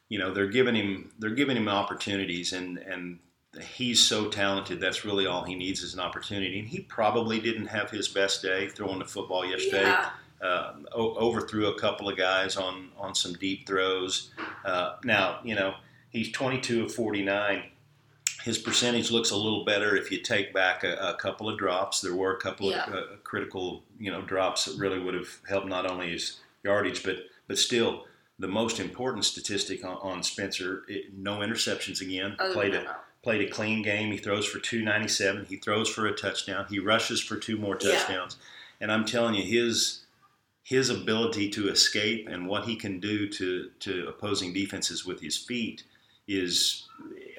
[0.09, 3.19] you know, they're giving him they're giving him opportunities, and and
[3.61, 4.79] he's so talented.
[4.79, 6.59] That's really all he needs is an opportunity.
[6.59, 9.83] And he probably didn't have his best day throwing the football yesterday.
[9.83, 10.09] Yeah.
[10.41, 14.29] Uh, o- overthrew a couple of guys on on some deep throws.
[14.63, 15.73] Uh, now you know
[16.11, 17.63] he's 22 of 49.
[18.43, 22.01] His percentage looks a little better if you take back a, a couple of drops.
[22.01, 22.85] There were a couple Yeah.
[22.85, 27.03] of uh, critical you know drops that really would have helped not only his yardage
[27.03, 27.17] but
[27.47, 28.05] but still
[28.39, 32.85] the most important statistic on, on Spencer it, no interceptions again Other played than a
[32.85, 33.03] that.
[33.27, 34.09] Played a clean game.
[34.13, 35.47] He throws for 297.
[35.49, 36.65] He throws for a touchdown.
[36.69, 37.91] He rushes for two more Yeah.
[37.91, 38.37] touchdowns.
[38.79, 39.99] And I'm telling you, his
[40.63, 45.35] his ability to escape and what he can do to to opposing defenses with his
[45.37, 45.83] feet
[46.25, 46.87] is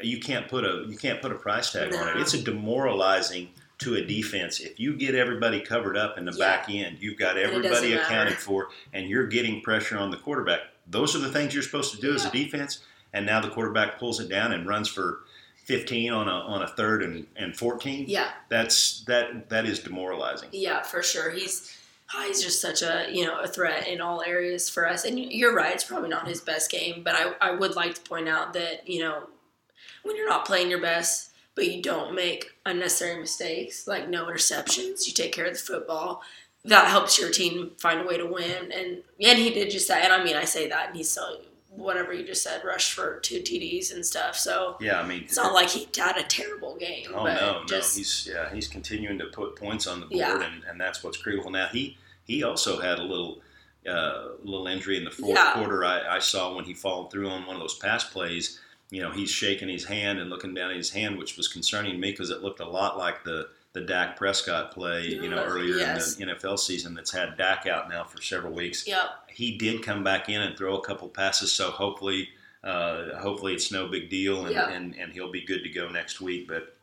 [0.03, 2.21] you can't put a you can't put a price tag on it.
[2.21, 3.49] It's a demoralizing
[3.79, 6.45] to a defense if you get everybody covered up in the Yeah.
[6.57, 6.99] back end.
[7.01, 10.61] You've got everybody accounted for, and you're getting pressure on the quarterback.
[10.87, 12.81] Those are the things you're supposed to do as a defense.
[13.15, 15.21] And now the quarterback pulls it down and runs for
[15.69, 18.07] 15 on a on a third and, and 14.
[18.09, 20.49] Yeah, That's that that is demoralizing.
[20.53, 21.31] yeah, for sure.
[21.31, 21.77] He's
[22.15, 25.05] oh, he's just such a you know a threat in all areas for us.
[25.05, 28.01] And you're right, it's probably not his best game, but I I would like to
[28.01, 29.29] point out that you know
[30.05, 35.07] when you're not playing your best, but you don't make unnecessary mistakes like no interceptions,
[35.07, 36.23] you take care of the football.
[36.65, 40.03] That helps your team find a way to win, and and he did just that.
[40.03, 41.41] And I mean, I say that, and he's so
[41.79, 44.37] whatever you just said, rushed for two TDs and stuff.
[44.37, 47.07] So Yeah, I mean, it's not like he had a terrible game.
[47.15, 50.19] oh but no, just, no, he's yeah, he's continuing to put points on the board,
[50.21, 50.45] Yeah.
[50.45, 51.51] and, and that's what's critical.
[51.51, 53.41] Now he he also had a little
[53.89, 55.55] uh, little injury in the fourth Yeah.
[55.55, 55.85] quarter.
[55.85, 58.61] I, I saw when he followed through on one of those pass plays.
[58.91, 62.01] You know, he's shaking his hand and looking down at his hand, which was concerning
[62.01, 65.07] me because it looked a lot like the the Dak Prescott play.
[65.09, 66.17] You know, earlier yes.
[66.17, 68.87] in the NFL season that's had Dak out now for several weeks.
[68.87, 69.07] Yep.
[69.29, 72.29] he did come back in and throw a couple passes, so hopefully,
[72.65, 74.71] uh, hopefully it's no big deal, and, Yeah.
[74.71, 76.49] and, and he'll be good to go next week.
[76.49, 76.75] But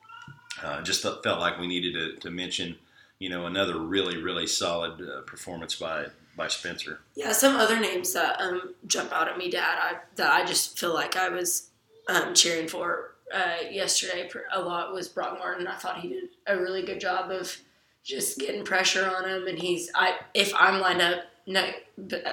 [0.63, 2.77] uh, just felt felt like we needed to, to mention,
[3.19, 6.99] you know, another really really solid uh, performance by by Spencer.
[7.15, 10.77] Yeah, some other names that um, jump out at me, Dad, I, that I just
[10.77, 11.69] feel like I was
[12.09, 15.67] um, cheering for uh, yesterday a lot was Brock Martin.
[15.67, 17.55] I thought he did a really good job of
[18.03, 21.67] just getting pressure on him, and he's I if I'm lined up no,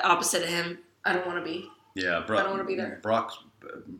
[0.04, 1.68] opposite of him, I don't want to be.
[1.94, 2.98] Yeah, Brock, I don't wanna be there.
[3.02, 3.32] Brock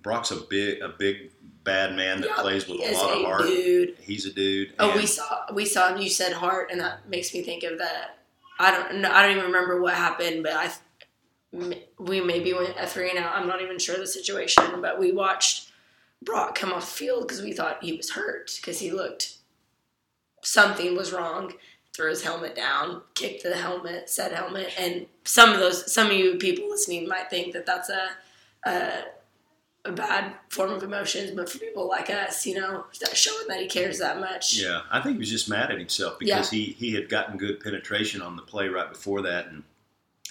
[0.03, 1.31] Brock's a big a big
[1.65, 3.43] bad man that Yeah, plays with a lot of heart.
[3.43, 3.97] dude.
[4.01, 4.73] He's a dude.
[4.79, 8.19] Oh, we saw we saw you said heart, and that makes me think of that.
[8.59, 10.71] I don't no, I don't even remember what happened, but I
[11.99, 13.35] we maybe went a three and out.
[13.35, 15.72] I'm not even sure the situation, but we watched
[16.25, 19.37] Brock come off the field because we thought he was hurt because he looked
[20.43, 21.53] something was wrong.
[21.95, 26.15] Threw his helmet down, kicked the helmet, said helmet, and some of those some of
[26.15, 28.11] you people listening might think that that's a.
[28.67, 29.05] a
[29.85, 33.67] a bad form of emotions, but for people like us, you know, showing that he
[33.67, 34.55] cares that much.
[34.57, 37.59] Yeah, I think he was just mad at himself because he, he had gotten good
[37.59, 39.65] penetration on the play right before that, and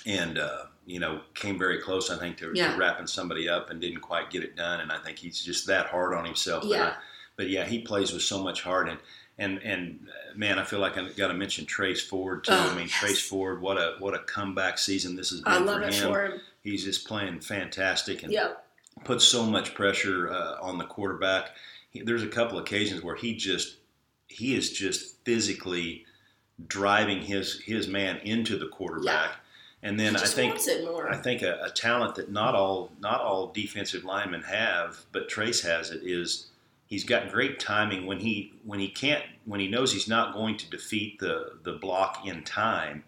[0.05, 2.09] and uh, you know came very close.
[2.09, 2.71] I think to, Yeah.
[2.73, 4.81] to wrapping somebody up and didn't quite get it done.
[4.81, 6.63] And I think he's just that hard on himself.
[6.63, 6.85] But, Yeah.
[6.87, 6.95] I-
[7.37, 8.99] but yeah, he plays with so much heart and.
[9.37, 12.51] And, and uh, man, I feel like I've got to mention Trace Ford too.
[12.53, 12.91] Oh, I mean, yes.
[12.99, 15.89] Trace Ford, what a what a comeback season this has been I for love him.
[15.89, 16.41] it for him.
[16.61, 18.63] He's just playing fantastic and Yep.
[19.03, 21.55] puts so much pressure uh, on the quarterback.
[21.89, 23.77] He, there's a couple occasions where he just
[24.27, 26.05] he is just physically
[26.67, 29.37] driving his his man into the quarterback,
[29.83, 31.09] and then I think wants it more.
[31.09, 35.61] I think a, a talent that not all not all defensive linemen have, but Trace
[35.61, 36.47] has it is
[36.85, 40.57] he's got great timing when he when he can't when he knows he's not going
[40.57, 43.03] to defeat the the block in time.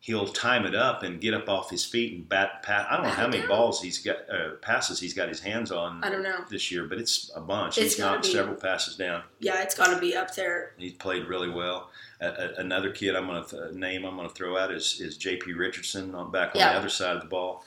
[0.00, 2.62] He'll time it up and get up off his feet and bat.
[2.62, 5.72] Pat, I don't know how many balls he's got uh, passes he's got his hands
[5.72, 6.44] on I don't know.
[6.48, 7.76] this year, but it's a bunch.
[7.78, 8.32] It's he's gotta knocked be.
[8.32, 9.22] several passes down.
[9.40, 10.72] Yeah, it's got to be up there.
[10.78, 11.90] He's played really well.
[12.20, 15.16] Uh, uh, another kid I'm going to name I'm going to throw out is is
[15.16, 15.54] J.P.
[15.54, 16.72] Richardson on back on Yeah.
[16.74, 17.64] the other side of the ball.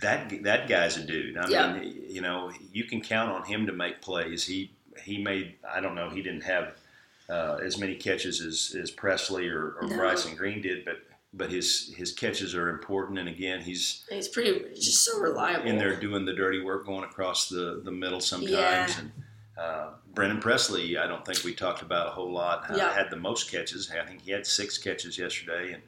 [0.00, 1.36] That that guy's a dude.
[1.36, 1.72] I Yeah.
[1.74, 4.44] mean, you know, you can count on him to make plays.
[4.46, 4.72] He
[5.04, 6.74] he made I don't know he didn't have
[7.28, 9.96] uh, as many catches as, as Presley or, or No.
[9.96, 10.98] Bryson Green did, but
[11.36, 13.18] but his his catches are important.
[13.18, 15.66] And again, he's He's pretty, he's just so reliable.
[15.66, 18.50] in there doing the dirty work going across the, the middle sometimes.
[18.50, 18.98] Yeah.
[18.98, 19.12] And
[19.58, 22.70] uh, Brennan Presley, I don't think we talked about a whole lot.
[22.70, 22.92] Uh, Yeah.
[22.92, 23.90] Had the most catches.
[23.90, 25.82] I think he had six catches yesterday, and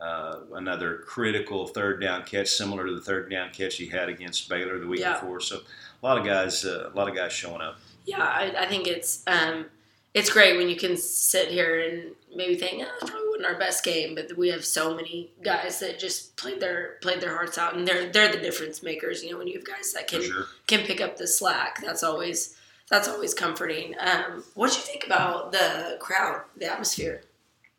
[0.00, 4.48] uh, another critical third down catch, similar to the third down catch he had against
[4.48, 5.14] Baylor the week Yeah.
[5.20, 5.40] before.
[5.40, 5.56] So
[6.02, 7.78] a lot of guys, uh, a lot of guys showing up.
[8.06, 9.66] yeah, I, I think it's um,
[10.14, 13.84] it's great when you can sit here and maybe think, oh, this probably wouldn't wasn't
[13.84, 17.34] our best game, but we have so many guys that just played their played their
[17.34, 19.22] hearts out, and they're they're the difference makers.
[19.22, 20.46] You know, when you have guys that can sure.
[20.66, 22.56] can pick up the slack, that's always
[22.90, 23.94] that's always comforting.
[23.98, 27.22] Um, what do you think about the crowd, the atmosphere?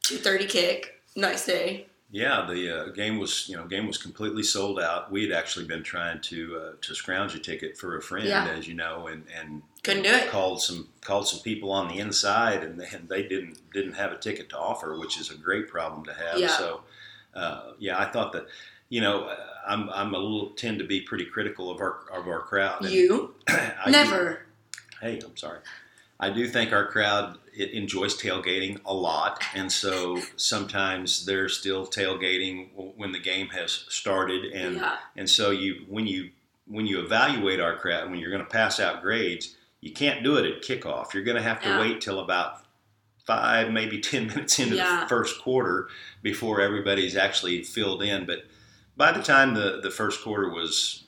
[0.04, 1.88] Two thirty kick, nice day.
[2.14, 5.12] Yeah, the uh, game was you know game was completely sold out.
[5.12, 8.48] We had actually been trying to uh, to scrounge a ticket for a friend, Yeah.
[8.50, 10.30] as you know, and and Couldn't do it.
[10.30, 14.12] called some called some people on the inside, and they, and they didn't didn't have
[14.12, 16.38] a ticket to offer, which is a great problem to have.
[16.38, 16.48] Yeah.
[16.58, 16.82] So,
[17.34, 18.48] uh, yeah, I thought that
[18.90, 19.34] you know
[19.66, 22.84] I'm I'm a little tend to be pretty critical of our of our crowd.
[22.90, 24.46] You I do- never.
[25.00, 25.60] hey, I'm sorry.
[26.22, 31.86] I do think our crowd it enjoys tailgating a lot, and so sometimes they're still
[31.86, 36.30] tailgating when the game has started, and yeah, and so you when you
[36.68, 40.38] when you evaluate our crowd when you're going to pass out grades, you can't do
[40.38, 41.14] it at kickoff.
[41.14, 41.80] You're going to have to Yeah.
[41.82, 42.64] wait till about
[43.26, 45.02] five, maybe ten minutes into Yeah.
[45.02, 45.90] the first quarter
[46.22, 48.26] before everybody's actually filled in.
[48.26, 48.46] But
[48.96, 51.04] by the time the, the first quarter was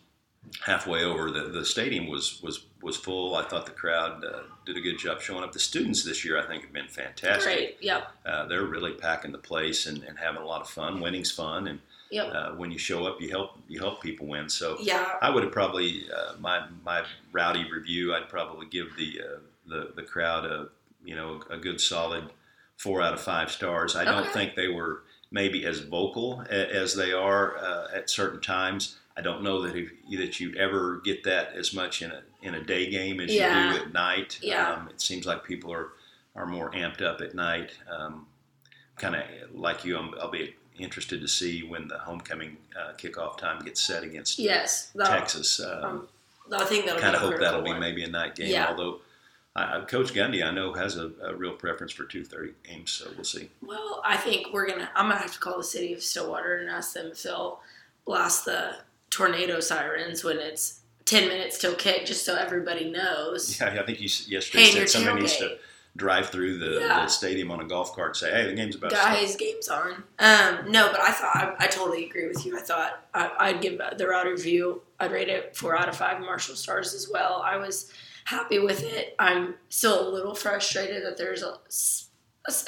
[0.66, 3.36] halfway over, the, the stadium was was was full.
[3.36, 5.52] I thought the crowd uh, did a good job showing up.
[5.52, 7.44] The students this year, I think, have been fantastic.
[7.44, 7.78] great.
[7.82, 11.00] Yep, Uh, they're really packing the place and, and having a lot of fun.
[11.00, 11.80] Winning's fun, and
[12.12, 12.34] yep.
[12.34, 14.50] uh, when you show up, you help you help people win.
[14.50, 18.14] So Yeah, I would have probably uh, my my rowdy review.
[18.14, 20.70] I'd probably give the uh, the the crowd a
[21.04, 22.32] you know a good solid
[22.78, 23.96] four out of five stars.
[23.96, 28.42] I don't think they were maybe as vocal a, as they are uh, at certain
[28.42, 29.00] times.
[29.16, 32.56] I don't know that if, that you ever get that as much in a in
[32.56, 33.72] a day game as Yeah.
[33.74, 34.38] you do at night.
[34.42, 34.74] Yeah.
[34.74, 35.90] Um, it seems like people are
[36.36, 37.72] are more amped up at night.
[37.90, 38.26] Um,
[38.98, 43.38] kind of like you, I'm, I'll be interested to see when the homecoming uh, kickoff
[43.38, 44.92] time gets set against yes.
[45.06, 45.60] Texas.
[45.60, 46.08] Um, um,
[46.52, 48.50] I think that'll kind of hope that'll critical be maybe a night game.
[48.50, 48.68] Yeah.
[48.70, 49.02] Although
[49.56, 52.92] I, I- Coach Gundy, I know, has a, a real preference for two thirty games,
[52.92, 53.50] so we'll see.
[53.62, 54.90] Well, I think we're gonna.
[54.96, 57.60] I'm gonna have to call the city of Stillwater and ask them if they'll
[58.06, 58.78] blast the
[59.12, 63.60] tornado sirens when it's ten minutes till kick, just so everybody knows.
[63.60, 65.58] Yeah, I think you yesterday Hey, said somebody needs to
[65.96, 67.04] drive through the, Yeah.
[67.04, 69.36] the stadium on a golf cart and say, "Hey, the game's about to start." Guys,
[69.36, 70.04] game's on.
[70.20, 72.58] Um, no, but I thought I, I totally agree with you.
[72.58, 74.82] I thought I, I'd give the route view.
[75.00, 77.42] I'd rate it four out of five Marshall stars as well.
[77.46, 77.92] I was
[78.26, 79.16] happy with it.
[79.20, 81.60] I'm still a little frustrated that there's a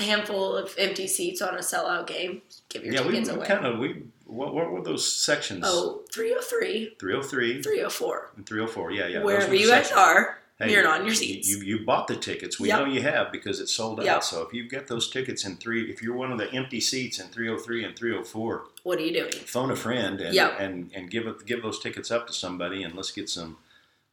[0.04, 2.42] handful of empty seats on a sellout game.
[2.70, 3.48] Give your Yeah, we, tickets away.
[3.48, 4.04] kind of we.
[4.26, 5.64] What, what were those sections?
[5.68, 8.32] Oh, 303, 303 304.
[8.38, 8.92] and 304.
[8.92, 9.24] Yeah, yeah.
[9.24, 11.50] Wherever you guys are, Hey, you're on your you- seats.
[11.50, 12.58] You, you bought the tickets.
[12.60, 12.80] We Yep.
[12.80, 14.06] know you have because it's sold out.
[14.06, 14.24] Yep.
[14.24, 17.20] So if you get those tickets in three, if you're one of the empty seats
[17.20, 19.32] in 303 and 304, what are you doing?
[19.46, 20.56] phone a friend and Yep.
[20.60, 23.58] and, and give it, give those tickets up to somebody and let's get some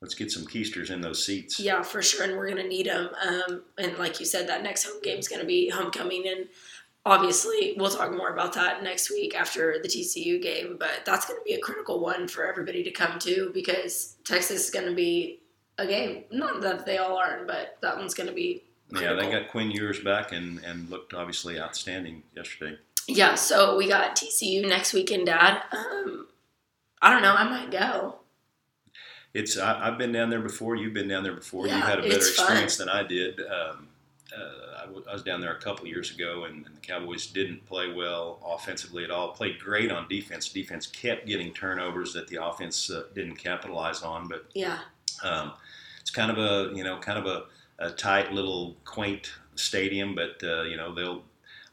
[0.00, 1.60] let's get some keisters in those seats.
[1.60, 3.08] Yeah, for sure, and we're gonna need them.
[3.24, 6.48] Um, and like you said, that next home game is gonna be homecoming, and
[7.04, 10.76] obviously we'll talk more about that next week after the TCU game.
[10.78, 14.70] But that's gonna be a critical one for everybody to come to because Texas is
[14.70, 15.40] gonna be
[15.78, 16.24] a game.
[16.30, 18.64] Not that they all aren't, but that one's gonna be.
[18.90, 22.76] Yeah, they got Quinn Ewers back and, and looked obviously outstanding yesterday.
[23.08, 25.62] Yeah, so we got TCU next weekend, Dad.
[25.72, 26.26] Um,
[27.00, 27.34] I don't know.
[27.34, 28.16] I might go.
[29.34, 30.76] It's I, I've been down there before.
[30.76, 31.66] You've been down there before.
[31.66, 32.44] Yeah, you had a better it's fun.
[32.44, 33.40] experience than I did.
[33.40, 33.88] Um,
[34.36, 37.26] uh, I, w- I was down there a couple years ago, and, and the Cowboys
[37.26, 39.32] didn't play well offensively at all.
[39.32, 40.48] Played great on defense.
[40.48, 44.28] Defense kept getting turnovers that the offense uh, didn't capitalize on.
[44.28, 44.78] But Yeah,
[45.22, 45.52] um,
[46.00, 47.44] it's kind of a you know kind of a,
[47.84, 51.22] a tight little quaint stadium, but uh, you know they'll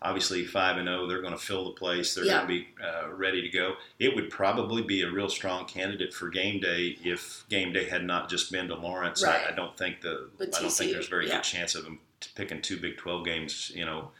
[0.01, 1.05] obviously five and zero.
[1.07, 2.15] They're going to fill the place.
[2.15, 2.45] They're Yeah.
[2.45, 3.73] going to be uh, ready to go.
[3.99, 8.05] It would probably be a real strong candidate for game day if game day had
[8.05, 9.23] not just been to Lawrence.
[9.23, 9.45] Right.
[9.47, 11.35] I, I don't think the With I don't think there's a very yeah.
[11.35, 11.99] good chance of them
[12.35, 13.71] picking two Big Twelve games.
[13.75, 14.11] You know.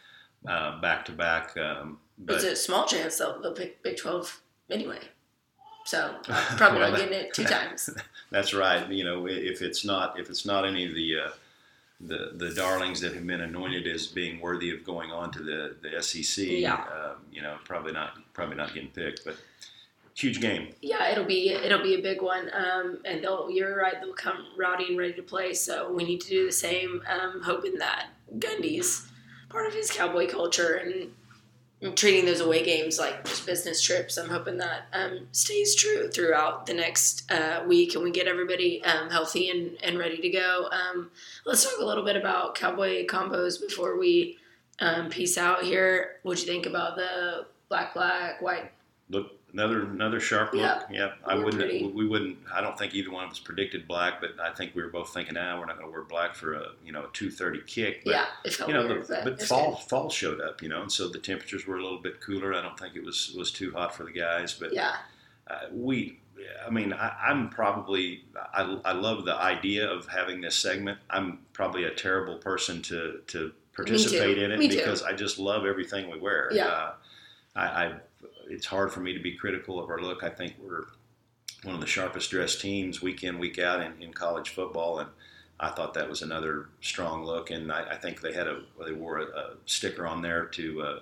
[0.47, 4.39] Uh, back to back, um, but it's a small chance they'll they'll pick Big Twelve
[4.69, 4.99] anyway.
[5.83, 7.89] So probably Well, not getting it two times.
[8.31, 8.89] That's right.
[8.89, 11.29] You know, if it's not if it's not any of the uh,
[11.99, 15.75] the the darlings that have been anointed as being worthy of going on to the
[15.81, 16.75] the SEC, Yeah.
[16.75, 19.25] um, you know, probably not probably not getting picked.
[19.25, 19.35] But
[20.19, 20.73] huge game.
[20.81, 24.45] Yeah, it'll be it'll be a big one, um, and they'll you're right they'll come
[24.57, 25.53] rowdy and ready to play.
[25.53, 28.07] So we need to do the same, um, hoping that
[28.37, 29.07] Gundy's
[29.49, 31.11] part of his cowboy culture and
[31.95, 34.17] treating those away games like just business trips.
[34.17, 38.83] I'm hoping that um, stays true throughout the next uh, week, and we get everybody
[38.83, 40.69] um, healthy and, and ready to go.
[40.71, 41.11] Um,
[41.45, 44.37] let's talk a little bit about cowboy combos before we
[44.79, 46.17] um, peace out here.
[46.23, 48.71] What'd you think about the black black white?
[49.09, 50.61] Look another another sharp look.
[50.61, 50.83] Yeah.
[50.91, 51.55] Yeah, I wouldn't.
[51.61, 51.85] pretty.
[51.87, 52.37] We wouldn't.
[52.53, 55.13] I don't think either one of us predicted black, but I think we were both
[55.13, 57.61] thinking, ah, we're not going to wear black for a you know a two thirty
[57.65, 58.03] kick.
[58.05, 59.89] But, yeah, it felt You know, weird, but, but it's fall good.
[59.89, 62.53] fall showed up, you know, and so the temperatures were a little bit cooler.
[62.53, 64.95] I don't think it was was too hot for the guys, but Yeah,
[65.49, 66.19] uh, we
[66.65, 68.23] i mean I, i'm probably
[68.53, 73.19] I, I love the idea of having this segment i'm probably a terrible person to
[73.27, 74.77] to participate in it Me too.
[74.77, 76.67] because i just love everything we wear Yeah.
[76.67, 76.91] uh,
[77.57, 77.93] I, I
[78.49, 80.85] it's hard for me to be critical of our look i think we're
[81.63, 85.09] one of the sharpest dressed teams week in week out in, in college football and
[85.61, 88.93] I thought that was another strong look, and I, I think they had a they
[88.93, 90.99] wore a, a sticker on there to uh,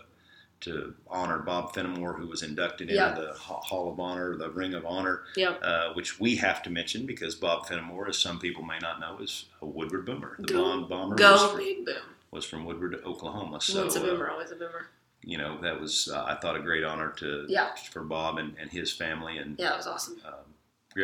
[0.61, 3.11] to honor Bob Fenimore, who was inducted Yeah.
[3.11, 5.59] into the Hall of Honor, the Ring of Honor, Yep.
[5.61, 9.19] uh, which we have to mention because Bob Fenimore, as some people may not know,
[9.21, 10.35] is a Woodward Boomer.
[10.39, 11.95] The Go- blonde bomber was, Go from, big boom.
[12.31, 13.61] was from Woodward, Oklahoma.
[13.61, 14.87] So Once a uh, boomer, always a boomer.
[15.27, 17.75] You know that was uh, I thought a great honor to Yeah.
[17.91, 20.17] for Bob and, and his family, and Yeah, it was awesome.
[20.25, 21.03] um,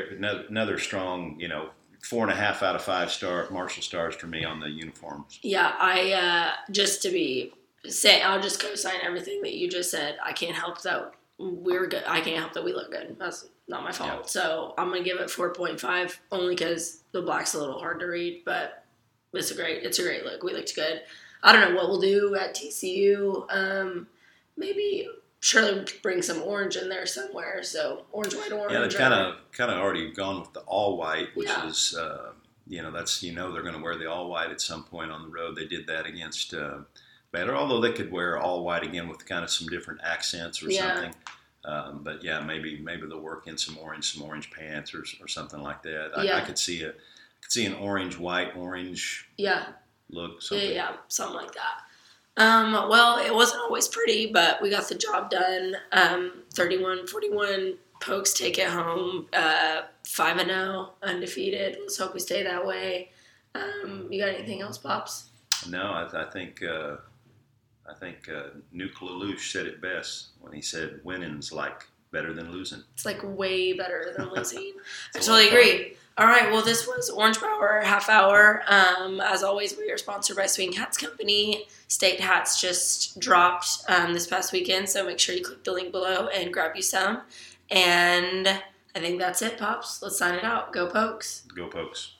[0.49, 1.69] another, strong you know
[2.01, 5.39] four and a half out of five star Marshall stars for me on the uniforms.
[5.41, 7.53] Yeah, I uh, just to be
[7.85, 10.17] say, I'll just co-sign everything that you just said.
[10.23, 12.03] I can't help that we're good.
[12.07, 13.17] I can't help that we look good.
[13.19, 14.21] That's not my fault.
[14.21, 14.25] Yeah.
[14.27, 18.43] So I'm gonna give it 4.5 only because the black's a little hard to read,
[18.45, 18.85] but
[19.33, 20.43] it's a great it's a great look.
[20.43, 21.01] We looked good.
[21.45, 23.45] I don't know what we'll do at TCU.
[23.49, 24.07] Um,
[24.57, 25.07] maybe
[25.39, 27.63] surely bring some orange in there somewhere.
[27.63, 28.71] So orange, white, orange.
[28.73, 31.67] Yeah, they've kind of kind of already gone with the all white, which Yeah.
[31.67, 32.31] is uh,
[32.67, 35.11] you know that's you know they're going to wear the all white at some point
[35.11, 35.55] on the road.
[35.55, 36.79] They did that against uh,
[37.31, 40.69] Baylor, although they could wear all white again with kind of some different accents or
[40.69, 40.95] Yeah.
[40.95, 41.15] something.
[41.65, 45.27] Um, but yeah, maybe maybe they'll work in some orange, some orange pants or, or
[45.27, 46.11] something like that.
[46.17, 46.91] I, I could see a
[47.41, 49.67] could see an orange, white, orange yeah.
[50.09, 50.41] look.
[50.51, 51.81] Yeah, yeah, something like that.
[52.35, 55.75] Um, well, it wasn't always pretty, but we got the job done.
[55.91, 59.27] Um, 31 41 pokes take it home.
[59.33, 61.77] Uh, 5 and 0, undefeated.
[61.81, 63.11] Let's hope we stay that way.
[63.55, 65.25] Um, you got anything else, Pops?
[65.69, 66.97] No, I, I think uh,
[67.87, 72.51] I think uh, Nuke LaLoosh said it best when he said, "Winning's like better than
[72.51, 74.73] losing." It's like way better than losing.
[75.15, 75.95] I totally agree.
[76.15, 78.61] All right, well, this was Orange Power Half Hour.
[78.67, 81.65] Um, as always, we are sponsored by Swing Hats Company.
[81.87, 85.91] State hats just dropped um, this past weekend, so make sure you click the link
[85.91, 87.21] below and grab you some.
[87.71, 90.03] And I think that's it, Pops.
[90.03, 90.71] Let's sign it out.
[90.71, 91.45] Go Pokes.
[91.55, 92.11] Go Pokes.